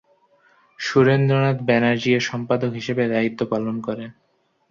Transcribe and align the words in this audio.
সুরেন্দ্রনাথ 0.79 1.57
ব্যানার্জী 1.67 2.09
এর 2.13 2.23
সম্পাদক 2.29 2.71
হিসাবে 2.73 3.03
দায়িত্ব 3.07 3.41
পালন 3.45 3.75
করেন। 3.81 4.09